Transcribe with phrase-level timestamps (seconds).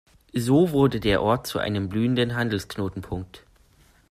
[0.33, 3.43] So wurde der Ort zu einem blühenden Handelsknotenpunkt.